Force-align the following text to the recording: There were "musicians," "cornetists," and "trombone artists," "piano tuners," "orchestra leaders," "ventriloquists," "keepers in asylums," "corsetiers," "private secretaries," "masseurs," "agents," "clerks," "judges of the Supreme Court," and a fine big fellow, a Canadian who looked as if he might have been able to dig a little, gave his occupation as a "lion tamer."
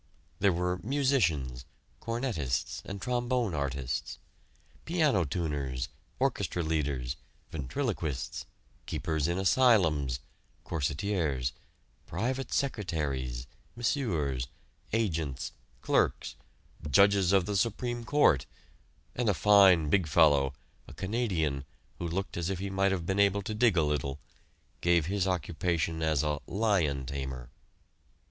There 0.39 0.51
were 0.51 0.79
"musicians," 0.81 1.63
"cornetists," 1.99 2.81
and 2.85 2.99
"trombone 2.99 3.53
artists," 3.53 4.17
"piano 4.83 5.25
tuners," 5.25 5.89
"orchestra 6.17 6.63
leaders," 6.63 7.17
"ventriloquists," 7.51 8.45
"keepers 8.87 9.27
in 9.27 9.37
asylums," 9.37 10.19
"corsetiers," 10.65 11.51
"private 12.07 12.51
secretaries," 12.51 13.45
"masseurs," 13.75 14.47
"agents," 14.91 15.51
"clerks," 15.81 16.33
"judges 16.89 17.31
of 17.31 17.45
the 17.45 17.55
Supreme 17.55 18.03
Court," 18.03 18.47
and 19.13 19.29
a 19.29 19.35
fine 19.35 19.91
big 19.91 20.07
fellow, 20.07 20.55
a 20.87 20.95
Canadian 20.95 21.63
who 21.99 22.07
looked 22.07 22.37
as 22.37 22.49
if 22.49 22.57
he 22.57 22.71
might 22.71 22.91
have 22.91 23.05
been 23.05 23.19
able 23.19 23.43
to 23.43 23.53
dig 23.53 23.77
a 23.77 23.83
little, 23.83 24.19
gave 24.81 25.05
his 25.05 25.27
occupation 25.27 26.01
as 26.01 26.23
a 26.23 26.39
"lion 26.47 27.05
tamer." 27.05 27.51